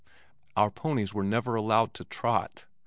[0.57, 2.65] Our ponies were never allowed to trot.